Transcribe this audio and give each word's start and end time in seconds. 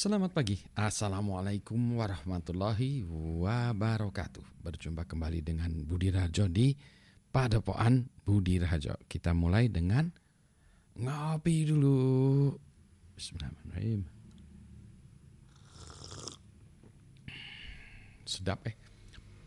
Selamat 0.00 0.32
pagi, 0.32 0.56
Assalamualaikum 0.72 2.00
warahmatullahi 2.00 3.04
wabarakatuh. 3.36 4.64
Berjumpa 4.64 5.04
kembali 5.04 5.44
dengan 5.44 5.68
Budi 5.84 6.08
Rajo 6.08 6.48
di 6.48 6.72
Padepokan 7.28 8.08
Budi 8.24 8.56
Rajo. 8.56 8.96
Kita 9.04 9.36
mulai 9.36 9.68
dengan 9.68 10.08
ngopi 10.96 11.68
dulu. 11.68 12.48
Bismillahirrahmanirrahim. 13.12 14.00
Sedap 18.24 18.72
eh? 18.72 18.80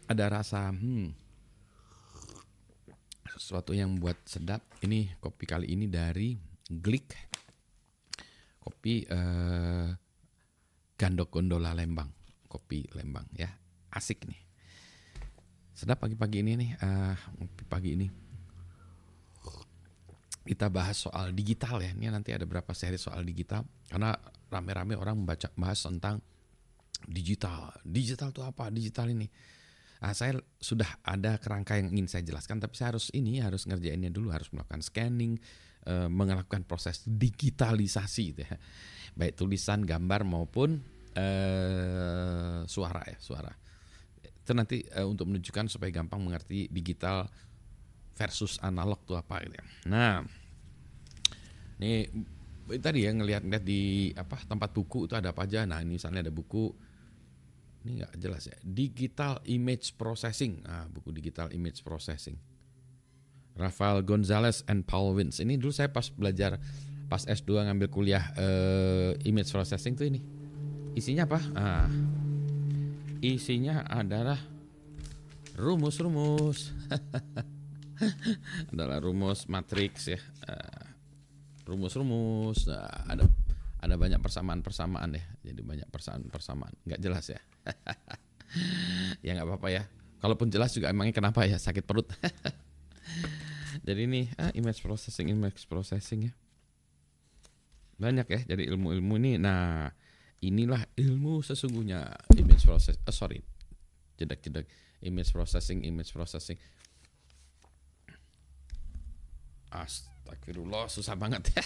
Ada 0.06 0.38
rasa 0.38 0.70
hmm, 0.70 1.18
Sesuatu 3.42 3.74
yang 3.74 3.98
buat 3.98 4.22
sedap. 4.22 4.62
Ini 4.86 5.18
kopi 5.18 5.50
kali 5.50 5.74
ini 5.74 5.90
dari 5.90 6.38
Glick 6.70 7.10
Kopi 8.62 9.02
eh, 9.10 10.03
Gandok 11.04 11.36
Gondola 11.36 11.76
Lembang, 11.76 12.08
kopi 12.48 12.88
Lembang 12.96 13.28
ya, 13.36 13.52
asik 13.92 14.24
nih. 14.24 14.40
Sedap 15.76 16.00
pagi-pagi 16.00 16.40
ini 16.40 16.56
nih, 16.56 16.72
uh, 16.80 17.12
pagi 17.68 18.00
ini 18.00 18.08
kita 20.48 20.72
bahas 20.72 21.04
soal 21.04 21.36
digital 21.36 21.84
ya. 21.84 21.92
Ini 21.92 22.08
nanti 22.08 22.32
ada 22.32 22.48
berapa 22.48 22.72
seri 22.72 22.96
soal 22.96 23.28
digital 23.28 23.68
karena 23.92 24.16
rame-rame 24.48 24.96
orang 24.96 25.28
membaca 25.28 25.52
bahas 25.60 25.84
tentang 25.84 26.24
digital. 27.04 27.76
Digital 27.84 28.32
itu 28.32 28.40
apa? 28.40 28.72
Digital 28.72 29.12
ini. 29.12 29.28
Nah, 30.04 30.12
saya 30.16 30.40
sudah 30.60 31.04
ada 31.04 31.36
kerangka 31.36 31.80
yang 31.80 31.92
ingin 31.92 32.08
saya 32.08 32.24
jelaskan, 32.28 32.64
tapi 32.64 32.80
saya 32.80 32.96
harus 32.96 33.12
ini 33.12 33.44
harus 33.44 33.68
ngerjainnya 33.68 34.12
dulu, 34.12 34.32
harus 34.32 34.52
melakukan 34.52 34.80
scanning, 34.84 35.36
uh, 35.88 36.08
melakukan 36.08 36.64
proses 36.64 37.04
digitalisasi. 37.08 38.36
Baik 39.14 39.38
tulisan, 39.38 39.86
gambar 39.86 40.26
maupun 40.26 40.82
uh, 41.18 42.66
suara 42.66 43.02
ya 43.06 43.18
suara 43.22 43.54
itu 44.44 44.52
nanti 44.52 44.84
uh, 44.92 45.08
untuk 45.08 45.32
menunjukkan 45.32 45.72
supaya 45.72 45.88
gampang 45.96 46.20
mengerti 46.20 46.68
digital 46.68 47.32
versus 48.20 48.60
analog 48.60 49.00
tuh 49.08 49.16
apa 49.16 49.40
gitu 49.48 49.56
ya. 49.56 49.66
Nah, 49.88 50.20
ini 51.80 52.12
tadi 52.78 53.08
ya 53.08 53.12
ngelihat-ngelihat 53.16 53.66
di 53.66 54.12
apa 54.14 54.44
tempat 54.44 54.76
buku 54.76 55.08
itu 55.08 55.16
ada 55.16 55.32
apa 55.32 55.48
aja. 55.48 55.64
Nah, 55.64 55.80
ini 55.80 55.96
misalnya 55.96 56.28
ada 56.28 56.34
buku 56.36 56.76
ini 57.88 58.04
nggak 58.04 58.14
jelas 58.20 58.44
ya. 58.52 58.58
Digital 58.62 59.40
Image 59.48 59.96
Processing. 59.96 60.60
Nah, 60.68 60.92
buku 60.92 61.16
Digital 61.16 61.50
Image 61.56 61.80
Processing. 61.80 62.36
Rafael 63.56 64.04
Gonzalez 64.04 64.66
and 64.68 64.84
Paul 64.84 65.16
Wins. 65.16 65.40
Ini 65.40 65.56
dulu 65.56 65.72
saya 65.72 65.88
pas 65.88 66.12
belajar 66.12 66.60
pas 67.14 67.22
S2 67.30 67.70
ngambil 67.70 67.94
kuliah 67.94 68.26
uh, 68.34 69.14
image 69.22 69.54
processing 69.54 69.94
tuh 69.94 70.10
ini 70.10 70.18
Isinya 70.94 71.26
apa? 71.26 71.42
Ah, 71.58 71.90
isinya 73.18 73.82
adalah 73.90 74.38
rumus-rumus. 75.58 76.70
adalah 78.72 79.02
rumus 79.02 79.50
matriks 79.50 80.14
ya. 80.14 80.22
Ah, 80.46 80.94
rumus-rumus. 81.66 82.70
Nah, 82.70 83.10
ada 83.10 83.26
ada 83.82 83.96
banyak 83.98 84.22
persamaan-persamaan 84.22 85.18
ya. 85.18 85.26
Jadi 85.50 85.62
banyak 85.66 85.90
persamaan-persamaan. 85.90 86.78
Nggak 86.86 87.02
jelas 87.02 87.26
ya. 87.34 87.42
ya 89.26 89.34
nggak 89.34 89.50
apa-apa 89.50 89.68
ya. 89.74 89.90
Kalaupun 90.22 90.54
jelas 90.54 90.78
juga 90.78 90.94
emangnya 90.94 91.18
kenapa 91.18 91.42
ya 91.50 91.58
sakit 91.58 91.90
perut. 91.90 92.06
jadi 93.88 94.06
ini 94.06 94.30
ah, 94.38 94.54
image 94.54 94.86
processing, 94.86 95.34
image 95.34 95.66
processing 95.66 96.30
ya. 96.30 96.34
Banyak 98.04 98.28
ya. 98.28 98.40
Jadi 98.44 98.68
ilmu-ilmu 98.68 99.16
ini. 99.24 99.40
Nah 99.40 99.88
inilah 100.44 100.84
ilmu 101.00 101.40
sesungguhnya. 101.40 102.12
Image 102.36 102.68
process 102.68 103.00
uh, 103.08 103.16
sorry 103.16 103.40
jedak-jedak 104.20 104.68
image 105.04 105.32
processing 105.32 105.88
image 105.88 106.12
processing. 106.12 106.60
Astagfirullah 109.72 110.92
susah 110.92 111.16
banget. 111.16 111.50
Ya 111.56 111.64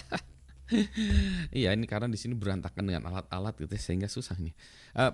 iya 1.64 1.70
ini 1.72 1.88
karena 1.88 2.08
di 2.12 2.20
sini 2.20 2.36
berantakan 2.36 2.84
dengan 2.84 3.08
alat-alat 3.08 3.56
gitu 3.56 3.72
ya, 3.72 3.80
sehingga 3.80 4.08
susah 4.08 4.36
nih. 4.36 4.52
Uh, 4.96 5.12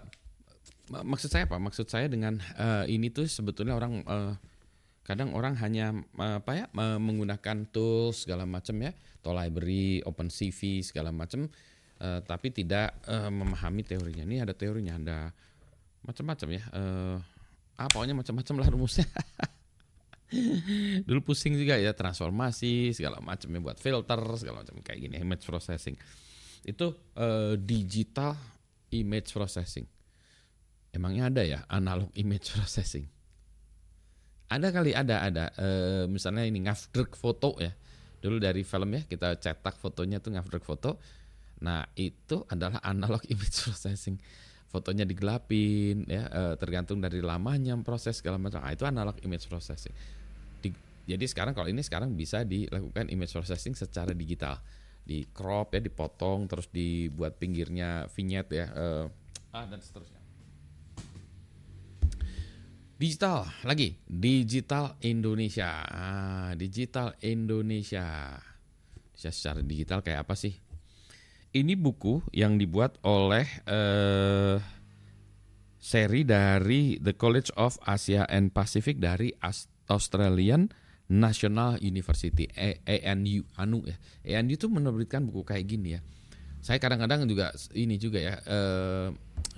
maksud 0.90 1.30
saya 1.30 1.46
apa? 1.46 1.58
Maksud 1.62 1.86
saya 1.86 2.10
dengan 2.10 2.42
uh, 2.58 2.84
ini 2.90 3.10
tuh 3.10 3.26
sebetulnya 3.30 3.78
orang 3.78 4.02
uh, 4.06 4.34
kadang 5.04 5.37
orang 5.37 5.54
hanya 5.60 5.92
apa 6.16 6.53
ya 6.56 6.66
menggunakan 6.75 7.69
tools 7.69 8.25
segala 8.25 8.48
macam 8.48 8.81
ya 8.81 8.97
atau 9.20 9.37
library 9.37 10.00
open 10.04 10.32
CV 10.32 10.81
segala 10.81 11.12
macam 11.12 11.48
uh, 12.00 12.20
tapi 12.25 12.50
tidak 12.50 12.97
uh, 13.06 13.31
memahami 13.31 13.84
teorinya. 13.87 14.25
Ini 14.26 14.37
ada 14.43 14.54
teorinya, 14.56 14.94
ada 14.98 15.19
macam-macam 16.04 16.48
ya. 16.53 16.62
Uh, 16.75 17.16
ah, 17.78 17.88
pokoknya 17.88 18.16
macam-macam 18.16 18.54
lah 18.60 18.69
rumusnya. 18.72 19.06
Dulu 21.06 21.20
pusing 21.22 21.54
juga 21.54 21.78
ya 21.78 21.94
transformasi 21.94 22.91
segala 22.91 23.22
macamnya 23.22 23.60
buat 23.62 23.78
filter 23.78 24.19
segala 24.34 24.66
macam 24.66 24.82
kayak 24.82 24.98
gini 24.98 25.16
image 25.22 25.47
processing. 25.47 25.94
Itu 26.64 26.97
uh, 27.14 27.54
digital 27.60 28.34
image 28.91 29.31
processing. 29.31 29.87
Emangnya 30.94 31.31
ada 31.31 31.43
ya 31.43 31.60
analog 31.70 32.10
image 32.19 32.50
processing? 32.54 33.13
Ada 34.49 34.69
kali 34.71 34.93
ada 34.93 35.25
ada. 35.25 35.44
E, 35.56 35.69
misalnya 36.09 36.44
ini 36.44 36.65
ngafdruk 36.69 37.16
foto 37.16 37.56
ya. 37.59 37.72
Dulu 38.21 38.41
dari 38.41 38.65
film 38.65 38.91
ya 38.97 39.03
kita 39.05 39.37
cetak 39.37 39.77
fotonya 39.77 40.21
tuh 40.21 40.32
ngafdruk 40.32 40.65
foto 40.65 40.97
Nah, 41.65 41.87
itu 41.97 42.44
adalah 42.53 42.82
analog 42.84 43.25
image 43.32 43.65
processing. 43.65 44.21
Fotonya 44.69 45.06
digelapin 45.06 46.03
ya 46.10 46.27
eh, 46.27 46.55
tergantung 46.59 46.99
dari 46.99 47.22
lamanya 47.22 47.78
proses 47.81 48.19
segala 48.19 48.37
macam. 48.37 48.59
Nah, 48.59 48.75
itu 48.75 48.82
analog 48.82 49.16
image 49.22 49.47
processing. 49.47 49.94
Di, 50.59 50.75
jadi 51.06 51.25
sekarang 51.25 51.55
kalau 51.55 51.71
ini 51.71 51.81
sekarang 51.81 52.12
bisa 52.19 52.43
dilakukan 52.43 53.06
image 53.09 53.32
processing 53.32 53.78
secara 53.78 54.11
digital. 54.11 54.59
Di 55.05 55.28
crop 55.31 55.76
ya, 55.76 55.81
dipotong 55.84 56.49
terus 56.50 56.66
dibuat 56.72 57.37
pinggirnya 57.37 58.09
vignette 58.09 58.53
ya 58.56 58.66
uh, 58.72 59.05
ah 59.53 59.69
dan 59.69 59.78
seterusnya. 59.78 60.23
Digital 63.04 63.44
lagi, 63.69 64.00
digital 64.09 64.97
Indonesia. 65.04 65.84
Ah, 65.84 66.50
digital 66.56 67.12
Indonesia. 67.20 68.32
Bisa 69.12 69.28
secara 69.28 69.60
digital 69.60 70.00
kayak 70.00 70.25
apa 70.25 70.32
sih? 70.32 70.65
ini 71.54 71.78
buku 71.78 72.20
yang 72.34 72.59
dibuat 72.59 72.98
oleh 73.06 73.47
uh, 73.70 74.59
seri 75.78 76.26
dari 76.26 76.98
The 76.98 77.14
College 77.14 77.54
of 77.54 77.78
Asia 77.87 78.26
and 78.26 78.50
Pacific 78.50 78.98
dari 78.98 79.31
Australian 79.87 80.75
National 81.06 81.78
University 81.78 82.50
ANU 82.88 83.47
anu 83.54 83.84
ya 83.87 83.97
ANU 84.41 84.56
itu 84.56 84.66
menerbitkan 84.66 85.22
buku 85.28 85.47
kayak 85.47 85.64
gini 85.69 85.94
ya 85.94 86.00
saya 86.64 86.81
kadang-kadang 86.81 87.28
juga 87.28 87.53
ini 87.76 88.00
juga 88.00 88.19
ya 88.19 88.34
uh, 88.48 89.12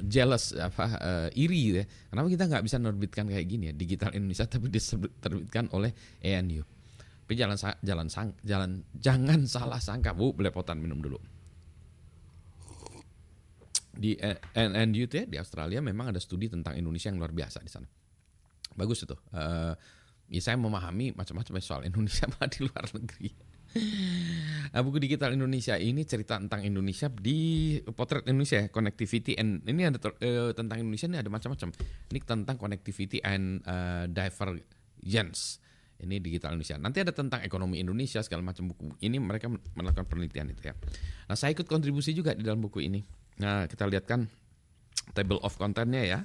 jealous 0.04 0.52
apa 0.56 0.84
uh, 1.00 1.28
iri 1.32 1.80
ya 1.80 1.84
kenapa 2.12 2.28
kita 2.28 2.44
nggak 2.48 2.64
bisa 2.64 2.76
menerbitkan 2.76 3.24
kayak 3.28 3.46
gini 3.48 3.70
ya 3.70 3.74
digital 3.74 4.12
Indonesia 4.12 4.44
tapi 4.52 4.68
diterbitkan 4.68 5.72
oleh 5.72 5.92
ANU 6.20 6.62
tapi 7.26 7.34
jalan 7.34 7.58
jalan 7.82 8.06
sang, 8.06 8.36
jalan 8.44 8.84
jangan 8.94 9.48
salah 9.48 9.80
sangka 9.80 10.12
bu 10.12 10.36
belepotan 10.36 10.78
minum 10.78 11.00
dulu 11.00 11.18
di 13.96 14.12
NNU 14.52 15.08
ya 15.08 15.24
di 15.24 15.36
Australia 15.40 15.80
memang 15.80 16.12
ada 16.12 16.20
studi 16.20 16.52
tentang 16.52 16.76
Indonesia 16.76 17.08
yang 17.08 17.18
luar 17.18 17.32
biasa 17.32 17.64
di 17.64 17.72
sana. 17.72 17.88
Bagus 18.76 19.08
itu. 19.08 19.16
Uh, 19.32 19.72
ya 20.28 20.40
saya 20.44 20.60
memahami 20.60 21.16
macam-macam 21.16 21.52
soal 21.64 21.82
Indonesia 21.88 22.28
di 22.52 22.60
luar 22.68 22.84
negeri. 22.92 23.30
Nah, 24.72 24.80
buku 24.82 24.98
digital 25.02 25.34
Indonesia 25.34 25.76
ini 25.78 26.02
cerita 26.02 26.40
tentang 26.40 26.64
Indonesia 26.66 27.06
di 27.10 27.76
potret 27.94 28.26
Indonesia 28.26 28.66
connectivity 28.72 29.36
and 29.36 29.62
ini 29.68 29.86
ada 29.86 29.98
uh, 30.00 30.50
tentang 30.56 30.82
Indonesia 30.82 31.06
ini 31.06 31.18
ada 31.20 31.30
macam-macam. 31.30 31.68
Ini 32.10 32.18
tentang 32.24 32.56
connectivity 32.56 33.18
and 33.22 33.62
uh, 33.66 34.08
divergence. 34.10 35.62
Ini 35.96 36.20
digital 36.20 36.52
Indonesia. 36.56 36.76
Nanti 36.76 37.00
ada 37.00 37.12
tentang 37.12 37.40
ekonomi 37.40 37.80
Indonesia 37.80 38.20
segala 38.20 38.44
macam 38.44 38.68
buku. 38.68 39.00
Ini 39.00 39.16
mereka 39.16 39.48
melakukan 39.48 40.04
penelitian 40.04 40.52
itu 40.52 40.68
ya. 40.68 40.74
Nah, 41.30 41.36
saya 41.38 41.56
ikut 41.56 41.64
kontribusi 41.64 42.12
juga 42.12 42.36
di 42.36 42.44
dalam 42.44 42.60
buku 42.60 42.84
ini. 42.84 43.00
Nah, 43.40 43.64
kita 43.64 43.88
lihat 43.88 44.04
kan 44.04 44.28
table 45.16 45.40
of 45.40 45.56
contentnya 45.56 46.04
ya. 46.04 46.20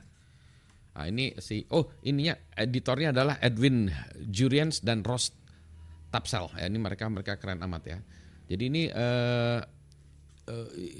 Nah, 0.92 1.08
ini 1.08 1.40
si 1.40 1.64
oh 1.72 1.88
ininya 2.04 2.36
editornya 2.60 3.16
adalah 3.16 3.40
Edwin 3.40 3.88
Jurians 4.28 4.84
dan 4.84 5.08
Ross 5.08 5.32
Tapsel. 6.12 6.52
Ya, 6.60 6.68
ini 6.68 6.76
mereka 6.76 7.08
mereka 7.08 7.40
keren 7.40 7.64
amat 7.64 7.84
ya. 7.88 8.00
Jadi 8.52 8.64
ini 8.68 8.84
uh, 8.92 9.64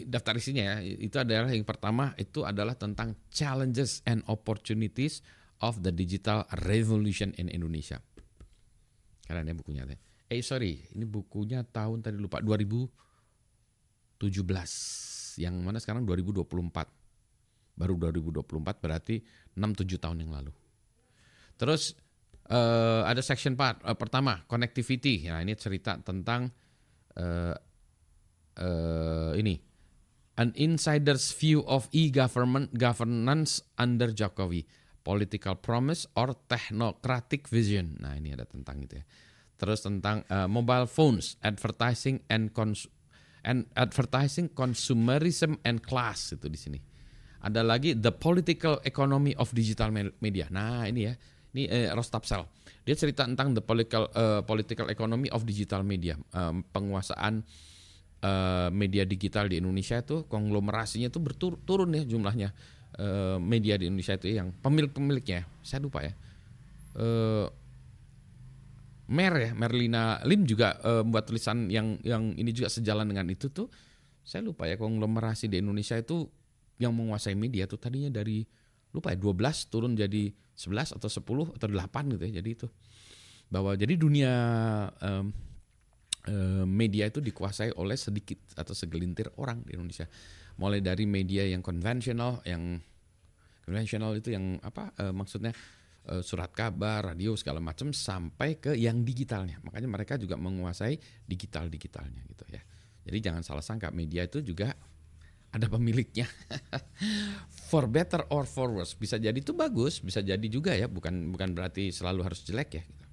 daftar 0.08 0.40
isinya 0.40 0.64
ya. 0.64 0.76
Itu 0.80 1.20
adalah 1.20 1.52
yang 1.52 1.68
pertama 1.68 2.16
itu 2.16 2.48
adalah 2.48 2.80
tentang 2.80 3.20
challenges 3.28 4.00
and 4.08 4.24
opportunities 4.32 5.20
of 5.60 5.84
the 5.84 5.92
digital 5.92 6.48
revolution 6.64 7.36
in 7.36 7.52
Indonesia. 7.52 8.00
Keren 9.28 9.52
ya 9.52 9.56
bukunya. 9.56 9.84
Eh 10.32 10.40
sorry, 10.40 10.80
ini 10.96 11.04
bukunya 11.04 11.68
tahun 11.68 12.00
tadi 12.00 12.16
lupa 12.16 12.40
2017 12.40 14.24
yang 15.44 15.60
mana 15.60 15.84
sekarang 15.84 16.08
2024. 16.08 16.48
Baru 17.76 17.96
2024 18.00 18.84
berarti 18.84 19.20
6-7 19.60 20.00
tahun 20.00 20.24
yang 20.24 20.32
lalu. 20.32 20.52
Terus 21.60 21.96
uh, 22.48 23.04
ada 23.04 23.20
section 23.20 23.60
part 23.60 23.84
uh, 23.84 23.96
pertama 23.96 24.44
connectivity. 24.48 25.28
Nah 25.28 25.44
ini 25.44 25.56
cerita 25.56 26.00
tentang 26.00 26.52
uh, 27.18 27.56
uh, 28.60 29.32
ini 29.36 29.60
an 30.40 30.56
insider's 30.56 31.32
view 31.36 31.62
of 31.68 31.86
e-government 31.92 32.74
governance 32.78 33.62
under 33.78 34.10
Jokowi, 34.10 34.66
political 35.04 35.56
promise 35.60 36.08
or 36.16 36.34
technocratic 36.48 37.46
vision. 37.52 38.00
Nah 38.00 38.18
ini 38.18 38.34
ada 38.34 38.48
tentang 38.48 38.82
itu 38.82 39.02
ya. 39.02 39.06
Terus 39.62 39.86
tentang 39.86 40.26
uh, 40.34 40.50
mobile 40.50 40.90
phones, 40.90 41.38
advertising 41.46 42.26
and 42.34 42.50
cons 42.50 42.90
and 43.46 43.70
advertising 43.78 44.50
consumerism 44.54 45.62
and 45.62 45.86
class 45.86 46.34
itu 46.34 46.50
di 46.50 46.58
sini. 46.58 46.80
Ada 47.42 47.66
lagi 47.66 47.98
the 47.98 48.14
political 48.14 48.82
economy 48.86 49.34
of 49.38 49.50
digital 49.54 49.90
media. 50.22 50.50
Nah 50.50 50.86
ini 50.86 51.10
ya, 51.10 51.14
ini 51.54 51.66
eh, 51.70 51.90
Rostapsel. 51.94 52.46
Dia 52.82 52.96
cerita 52.98 53.30
tentang 53.30 53.54
the 53.54 53.62
political 53.62 54.10
uh, 54.18 54.42
political 54.42 54.90
economy 54.90 55.30
of 55.30 55.46
digital 55.46 55.86
media, 55.86 56.18
um, 56.34 56.66
penguasaan 56.74 57.46
uh, 58.26 58.70
media 58.74 59.06
digital 59.06 59.46
di 59.46 59.62
Indonesia 59.62 60.02
itu 60.02 60.26
konglomerasinya 60.26 61.14
itu 61.14 61.22
berturun 61.22 61.94
ya 61.94 62.04
jumlahnya 62.06 62.50
uh, 62.98 63.38
media 63.38 63.78
di 63.78 63.86
Indonesia 63.86 64.18
itu 64.18 64.34
yang 64.34 64.50
pemilik-pemiliknya. 64.66 65.46
Saya 65.62 65.86
lupa 65.86 66.02
ya. 66.02 66.14
Uh, 66.98 67.48
Mer 69.12 69.36
ya, 69.36 69.52
Merlina 69.52 70.24
Lim 70.24 70.48
juga 70.48 70.80
uh, 70.88 71.04
membuat 71.04 71.28
tulisan 71.28 71.68
yang 71.68 72.00
yang 72.00 72.32
ini 72.32 72.56
juga 72.56 72.72
sejalan 72.72 73.04
dengan 73.12 73.28
itu 73.28 73.52
tuh. 73.52 73.68
Saya 74.24 74.40
lupa 74.40 74.72
ya 74.72 74.80
konglomerasi 74.80 75.52
di 75.52 75.60
Indonesia 75.60 76.00
itu 76.00 76.32
yang 76.80 76.96
menguasai 76.96 77.36
media 77.36 77.68
tuh 77.68 77.76
tadinya 77.76 78.08
dari 78.08 78.48
lupa 78.92 79.16
ya 79.16 79.18
12 79.20 79.72
turun 79.72 79.96
jadi 79.96 80.32
11 80.56 81.00
atau 81.00 81.10
10 81.10 81.58
atau 81.58 81.68
8 81.68 82.14
gitu 82.16 82.24
ya. 82.28 82.34
Jadi 82.44 82.50
itu 82.52 82.68
bahwa 83.52 83.76
jadi 83.76 83.94
dunia 84.00 84.34
um, 85.00 85.28
media 86.70 87.10
itu 87.10 87.18
dikuasai 87.18 87.74
oleh 87.76 87.98
sedikit 87.98 88.38
atau 88.54 88.78
segelintir 88.78 89.34
orang 89.42 89.66
di 89.66 89.74
Indonesia. 89.74 90.06
Mulai 90.62 90.84
dari 90.84 91.10
media 91.10 91.48
yang 91.50 91.66
konvensional, 91.66 92.46
yang 92.46 92.78
konvensional 93.66 94.14
itu 94.14 94.36
yang 94.36 94.62
apa 94.62 94.94
uh, 95.02 95.10
maksudnya 95.10 95.52
Eh, 96.02 96.26
surat 96.26 96.50
kabar, 96.50 97.14
radio 97.14 97.38
segala 97.38 97.62
macam 97.62 97.94
sampai 97.94 98.58
ke 98.58 98.74
yang 98.74 99.06
digitalnya. 99.06 99.62
Makanya 99.62 99.86
mereka 99.86 100.18
juga 100.18 100.34
menguasai 100.34 100.98
digital-digitalnya 101.30 102.26
gitu 102.26 102.46
ya. 102.50 102.62
Jadi 103.06 103.18
jangan 103.22 103.46
salah 103.46 103.62
sangka 103.62 103.94
media 103.94 104.26
itu 104.26 104.42
juga 104.42 104.74
ada 105.52 105.68
pemiliknya. 105.68 106.28
for 107.72 107.88
better 107.88 108.24
or 108.32 108.44
for 108.48 108.72
worse. 108.72 108.96
Bisa 108.96 109.16
jadi 109.20 109.36
itu 109.36 109.56
bagus, 109.56 110.04
bisa 110.04 110.20
jadi 110.20 110.44
juga 110.48 110.76
ya, 110.76 110.92
bukan 110.92 111.32
bukan 111.32 111.56
berarti 111.56 111.92
selalu 111.92 112.28
harus 112.28 112.44
jelek 112.44 112.70
ya 112.80 112.84
gitu. 112.84 113.06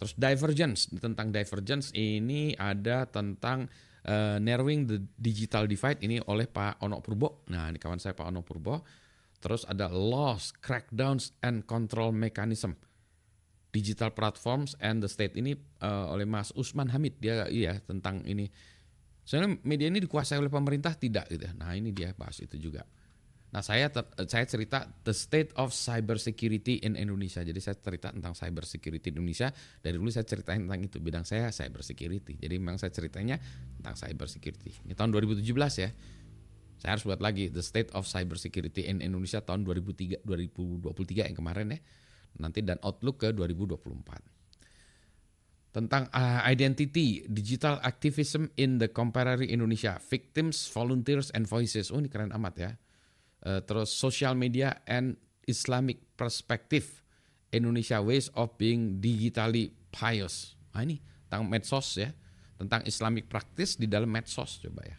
Terus 0.00 0.12
divergence, 0.16 0.88
tentang 0.96 1.28
divergence 1.28 1.92
ini 1.92 2.56
ada 2.56 3.04
tentang 3.04 3.68
uh, 4.08 4.40
narrowing 4.40 4.88
the 4.88 4.96
digital 5.20 5.68
divide 5.68 6.00
ini 6.00 6.16
oleh 6.24 6.48
Pak 6.48 6.80
Ono 6.80 7.04
Purbo. 7.04 7.44
Nah, 7.52 7.68
ini 7.68 7.76
kawan 7.76 8.00
saya 8.00 8.16
Pak 8.16 8.32
Ono 8.32 8.40
Purbo 8.40 8.80
Terus 9.40 9.64
ada 9.64 9.88
laws, 9.88 10.52
crackdowns, 10.60 11.32
and 11.40 11.64
control 11.64 12.12
mechanism. 12.12 12.76
Digital 13.72 14.12
platforms 14.12 14.76
and 14.82 15.00
the 15.00 15.08
state 15.08 15.32
ini 15.38 15.56
uh, 15.80 16.12
oleh 16.12 16.28
Mas 16.28 16.52
Usman 16.52 16.92
Hamid 16.92 17.16
dia 17.22 17.48
iya 17.48 17.80
tentang 17.80 18.20
ini. 18.28 18.52
Soalnya 19.24 19.60
media 19.62 19.86
ini 19.88 20.02
dikuasai 20.02 20.40
oleh 20.40 20.50
pemerintah 20.52 20.96
tidak 20.96 21.30
gitu. 21.30 21.46
Nah 21.54 21.74
ini 21.76 21.94
dia 21.94 22.12
bahas 22.16 22.40
itu 22.42 22.56
juga. 22.58 22.82
Nah 23.50 23.66
saya 23.66 23.90
ter, 23.90 24.06
saya 24.30 24.46
cerita 24.46 24.86
the 25.02 25.10
state 25.10 25.50
of 25.58 25.74
cyber 25.74 26.22
security 26.22 26.78
in 26.86 26.94
Indonesia. 26.94 27.42
Jadi 27.42 27.58
saya 27.58 27.74
cerita 27.74 28.14
tentang 28.14 28.38
cyber 28.38 28.62
security 28.62 29.10
Indonesia. 29.10 29.50
Dari 29.82 29.98
dulu 29.98 30.06
saya 30.10 30.22
ceritain 30.22 30.70
tentang 30.70 30.80
itu 30.86 31.02
bidang 31.02 31.26
saya 31.26 31.50
cyber 31.50 31.82
security. 31.82 32.38
Jadi 32.38 32.54
memang 32.62 32.78
saya 32.78 32.94
ceritanya 32.94 33.42
tentang 33.78 33.98
cyber 33.98 34.30
security. 34.30 34.70
Ini 34.86 34.94
tahun 34.94 35.10
2017 35.10 35.42
ya. 35.82 35.90
Saya 36.80 36.96
harus 36.96 37.04
buat 37.04 37.20
lagi 37.20 37.52
The 37.52 37.60
State 37.60 37.92
of 37.92 38.08
Cyber 38.08 38.40
Security 38.40 38.88
in 38.88 39.04
Indonesia 39.04 39.44
tahun 39.44 39.68
2003, 39.68 40.24
2023 40.24 41.28
yang 41.28 41.36
kemarin 41.36 41.76
ya. 41.76 41.78
Nanti 42.40 42.64
dan 42.64 42.80
outlook 42.80 43.20
ke 43.20 43.36
2024. 43.36 44.39
Tentang 45.70 46.10
uh, 46.10 46.42
identity, 46.42 47.22
digital 47.30 47.78
activism 47.86 48.50
in 48.58 48.82
the 48.82 48.90
contemporary 48.90 49.54
Indonesia, 49.54 50.02
victims, 50.02 50.66
volunteers, 50.66 51.30
and 51.30 51.46
voices. 51.46 51.94
Oh 51.94 52.02
ini 52.02 52.10
keren 52.10 52.34
amat 52.34 52.54
ya. 52.58 52.70
Uh, 53.40 53.62
terus 53.62 53.94
social 53.94 54.34
media 54.34 54.82
and 54.90 55.14
Islamic 55.46 56.02
perspective, 56.18 57.06
Indonesia 57.54 58.02
ways 58.02 58.28
of 58.34 58.50
being 58.58 58.98
digitally 58.98 59.70
pious. 59.94 60.58
Nah 60.74 60.82
ini 60.82 60.98
tentang 61.30 61.46
medsos 61.46 61.94
ya, 61.94 62.10
tentang 62.58 62.82
Islamic 62.82 63.30
practice 63.30 63.78
di 63.78 63.86
dalam 63.86 64.10
medsos 64.10 64.58
coba 64.58 64.82
ya. 64.82 64.98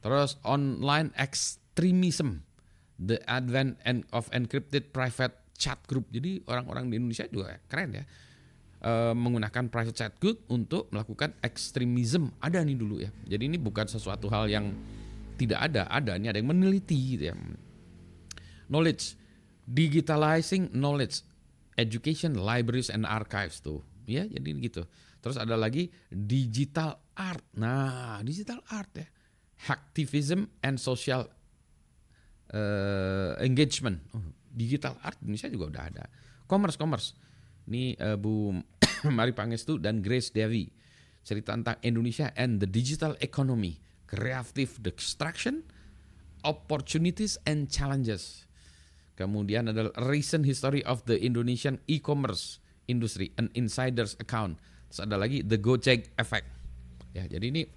Terus 0.00 0.40
online 0.40 1.12
extremism, 1.20 2.48
the 2.96 3.20
advent 3.28 3.76
of 4.16 4.24
encrypted 4.32 4.88
private 4.88 5.36
chat 5.58 5.78
group. 5.84 6.08
Jadi 6.08 6.40
orang-orang 6.48 6.88
di 6.88 6.96
Indonesia 6.96 7.28
juga 7.28 7.60
keren 7.68 7.92
ya. 7.92 8.04
E, 8.78 8.92
menggunakan 9.10 9.66
private 9.68 9.96
chat 9.96 10.12
group 10.22 10.46
untuk 10.50 10.86
melakukan 10.94 11.34
ekstremisme. 11.42 12.30
Ada 12.38 12.62
nih 12.62 12.78
dulu 12.78 13.02
ya. 13.02 13.10
Jadi 13.26 13.50
ini 13.50 13.58
bukan 13.58 13.90
sesuatu 13.90 14.30
hal 14.30 14.46
yang 14.46 14.70
tidak 15.34 15.70
ada, 15.70 15.90
ada. 15.90 16.14
Ini 16.14 16.30
ada 16.30 16.38
yang 16.38 16.50
meneliti 16.50 17.18
gitu 17.18 17.30
ya. 17.30 17.34
Knowledge, 18.70 19.18
digitalizing 19.66 20.70
knowledge, 20.74 21.26
education, 21.74 22.38
libraries 22.38 22.90
and 22.90 23.02
archives 23.02 23.58
tuh. 23.58 23.82
Ya, 24.08 24.24
jadi 24.24 24.48
gitu. 24.62 24.82
Terus 25.18 25.36
ada 25.36 25.58
lagi 25.58 25.90
digital 26.08 26.96
art. 27.18 27.44
Nah, 27.58 28.22
digital 28.22 28.62
art 28.70 28.92
ya 28.94 29.08
hacktivism 29.66 30.46
and 30.62 30.78
social 30.78 31.26
uh, 32.54 33.34
engagement. 33.42 33.98
Oh, 34.14 34.22
digital 34.54 34.94
art 35.02 35.18
Indonesia 35.22 35.50
juga 35.50 35.64
udah 35.74 35.82
ada. 35.90 36.04
Commerce, 36.46 36.78
commerce. 36.78 37.18
Ini 37.68 37.94
uh, 38.00 38.16
Bu 38.16 38.56
Mari 39.16 39.36
Pangestu 39.36 39.76
dan 39.76 40.00
Grace 40.00 40.32
Devi 40.32 40.66
cerita 41.28 41.52
tentang 41.52 41.76
Indonesia 41.84 42.32
and 42.40 42.56
the 42.56 42.64
digital 42.64 43.12
economy, 43.20 43.76
creative 44.08 44.80
destruction, 44.80 45.60
opportunities 46.40 47.36
and 47.44 47.68
challenges. 47.68 48.48
Kemudian 49.12 49.68
ada 49.68 49.92
recent 50.08 50.48
history 50.48 50.80
of 50.88 51.04
the 51.04 51.20
Indonesian 51.20 51.76
e-commerce 51.84 52.62
industry, 52.88 53.28
an 53.36 53.52
insider's 53.52 54.16
account. 54.22 54.56
Terus 54.88 55.04
ada 55.04 55.20
lagi 55.20 55.44
the 55.44 55.60
Gojek 55.60 56.16
effect. 56.16 56.48
Ya, 57.12 57.28
jadi 57.28 57.52
ini 57.52 57.68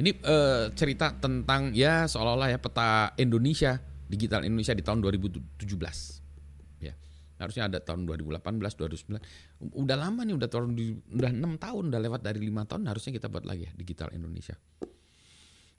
ini 0.00 0.10
uh, 0.24 0.72
cerita 0.72 1.14
tentang 1.20 1.76
ya 1.76 2.08
seolah-olah 2.08 2.56
ya 2.56 2.58
peta 2.58 3.12
Indonesia, 3.20 3.76
digital 4.08 4.42
Indonesia 4.42 4.74
di 4.74 4.82
tahun 4.82 5.04
2017. 5.04 5.68
Ya. 6.80 6.96
Harusnya 7.40 7.72
ada 7.72 7.80
tahun 7.80 8.04
2018, 8.04 8.36
2019. 8.76 9.16
Udah 9.72 9.96
lama 9.96 10.20
nih, 10.28 10.36
udah 10.36 10.48
tahun 10.52 10.76
udah 11.16 11.30
6 11.32 11.56
tahun, 11.56 11.84
udah 11.88 12.00
lewat 12.04 12.20
dari 12.20 12.40
lima 12.44 12.68
tahun 12.68 12.84
harusnya 12.84 13.16
kita 13.16 13.32
buat 13.32 13.48
lagi 13.48 13.64
ya 13.64 13.72
digital 13.72 14.12
Indonesia. 14.12 14.60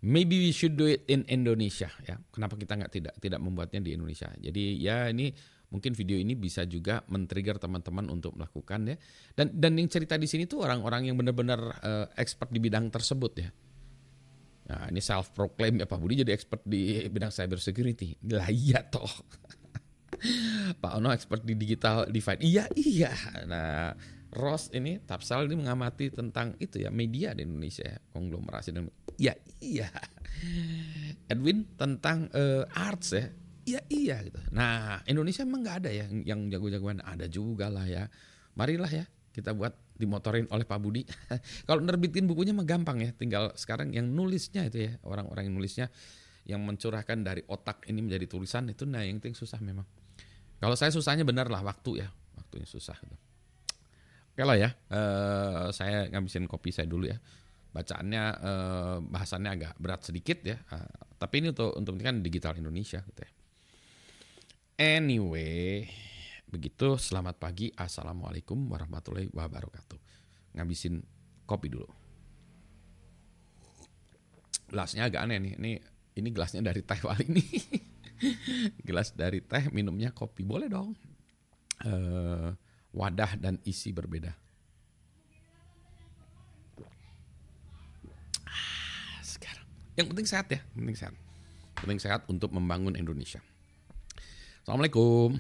Maybe 0.02 0.42
we 0.42 0.50
should 0.50 0.74
do 0.74 0.90
it 0.90 1.06
in 1.06 1.22
Indonesia 1.30 1.94
ya. 2.02 2.18
Kenapa 2.34 2.58
kita 2.58 2.74
nggak 2.74 2.90
tidak 2.90 3.14
tidak 3.22 3.38
membuatnya 3.38 3.86
di 3.86 3.94
Indonesia? 3.94 4.34
Jadi 4.34 4.82
ya 4.82 5.06
ini 5.14 5.30
mungkin 5.70 5.94
video 5.94 6.18
ini 6.18 6.34
bisa 6.34 6.66
juga 6.66 7.06
men-trigger 7.06 7.62
teman-teman 7.62 8.10
untuk 8.10 8.34
melakukan 8.34 8.90
ya. 8.90 8.98
Dan 9.38 9.54
dan 9.54 9.78
yang 9.78 9.86
cerita 9.86 10.18
di 10.18 10.26
sini 10.26 10.50
tuh 10.50 10.66
orang-orang 10.66 11.14
yang 11.14 11.22
benar-benar 11.22 11.62
uh, 11.86 12.06
expert 12.18 12.50
di 12.50 12.58
bidang 12.58 12.90
tersebut 12.90 13.34
ya. 13.38 13.54
Nah, 14.72 14.88
ini 14.90 15.04
self 15.04 15.38
proclaim 15.38 15.78
ya 15.78 15.86
Pak 15.86 16.00
Budi 16.02 16.26
jadi 16.26 16.34
expert 16.34 16.66
di 16.66 17.06
bidang 17.06 17.30
cyber 17.30 17.62
security. 17.62 18.18
Lah 18.26 18.50
iya 18.50 18.82
toh. 18.82 19.06
Pak 20.76 20.98
Ono 21.00 21.10
expert 21.12 21.42
di 21.44 21.56
digital 21.56 22.08
divide. 22.08 22.42
Iya, 22.44 22.66
iya. 22.76 23.12
Nah, 23.48 23.94
Ross 24.32 24.72
ini 24.72 25.00
Tapsal 25.04 25.52
ini 25.52 25.60
mengamati 25.60 26.08
tentang 26.08 26.56
itu 26.58 26.80
ya 26.80 26.88
media 26.88 27.36
di 27.36 27.44
Indonesia 27.44 27.84
ya, 27.84 28.00
konglomerasi 28.16 28.72
dan 28.72 28.88
iya 29.20 29.36
iya. 29.60 29.92
Edwin 31.28 31.68
tentang 31.76 32.32
uh, 32.32 32.64
arts 32.72 33.12
ya. 33.12 33.28
Iya 33.62 33.82
iya 33.94 34.16
gitu. 34.26 34.40
Nah, 34.56 35.06
Indonesia 35.06 35.46
emang 35.46 35.62
nggak 35.62 35.78
ada 35.86 35.92
ya 35.94 36.06
yang 36.10 36.50
jago-jagoan. 36.50 37.04
Ada 37.04 37.30
juga 37.30 37.70
lah 37.70 37.86
ya. 37.86 38.10
Marilah 38.58 38.90
ya 38.90 39.06
kita 39.32 39.56
buat 39.56 39.72
dimotorin 39.96 40.48
oleh 40.50 40.66
Pak 40.66 40.80
Budi. 40.82 41.06
Kalau 41.68 41.80
nerbitin 41.84 42.26
bukunya 42.26 42.52
mah 42.52 42.66
gampang 42.66 43.00
ya, 43.00 43.14
tinggal 43.16 43.54
sekarang 43.54 43.94
yang 43.96 44.10
nulisnya 44.10 44.68
itu 44.68 44.92
ya, 44.92 44.92
orang-orang 45.06 45.48
yang 45.48 45.56
nulisnya 45.56 45.88
yang 46.50 46.66
mencurahkan 46.66 47.22
dari 47.22 47.46
otak 47.46 47.86
ini 47.86 48.02
menjadi 48.02 48.26
tulisan 48.26 48.66
itu 48.74 48.90
nah 48.90 49.06
yang 49.06 49.22
penting 49.22 49.38
susah 49.38 49.62
memang. 49.62 49.86
Kalau 50.62 50.78
saya 50.78 50.94
susahnya 50.94 51.26
benar 51.26 51.50
lah 51.50 51.66
waktu 51.66 52.06
ya, 52.06 52.08
waktunya 52.38 52.70
susah 52.70 52.94
gitu. 53.02 53.18
Oke 54.32 54.46
lah 54.46 54.56
ya, 54.56 54.70
uh, 54.94 55.74
saya 55.74 56.06
ngabisin 56.14 56.46
kopi 56.46 56.70
saya 56.70 56.86
dulu 56.86 57.10
ya. 57.10 57.18
bacaannya 57.72 58.24
eh, 58.44 58.98
bahasannya 59.00 59.50
agak 59.56 59.74
berat 59.80 60.04
sedikit 60.04 60.44
ya. 60.44 60.60
Uh, 60.68 61.16
tapi 61.16 61.40
ini 61.40 61.56
untuk 61.56 61.72
untuk 61.80 61.96
kan 62.04 62.20
digital 62.20 62.60
Indonesia 62.60 63.00
gitu 63.00 63.24
ya. 63.24 63.32
Anyway, 64.76 65.88
begitu 66.52 67.00
selamat 67.00 67.40
pagi. 67.40 67.72
Assalamualaikum 67.72 68.60
warahmatullahi 68.68 69.32
wabarakatuh. 69.32 70.00
Ngabisin 70.60 71.00
kopi 71.48 71.72
dulu. 71.72 71.88
Gelasnya 74.68 75.08
agak 75.08 75.24
aneh 75.24 75.40
nih. 75.40 75.54
Ini 75.56 75.72
ini 76.20 76.30
gelasnya 76.36 76.60
dari 76.60 76.84
teh 76.84 77.00
wali 77.08 77.24
nih. 77.40 77.50
Gelas 78.88 79.14
dari 79.14 79.42
teh 79.42 79.70
minumnya 79.74 80.14
kopi 80.14 80.46
boleh 80.46 80.70
dong. 80.70 80.94
Uh, 81.82 82.54
wadah 82.94 83.40
dan 83.40 83.58
isi 83.66 83.90
berbeda. 83.90 84.38
Yang 90.00 90.08
penting 90.16 90.28
sehat 90.28 90.48
ya, 90.48 90.60
penting 90.72 90.96
sehat. 90.96 91.16
Penting 91.78 92.00
sehat 92.00 92.22
untuk 92.32 92.50
membangun 92.56 92.96
Indonesia. 92.96 93.44
Assalamualaikum. 94.64 95.36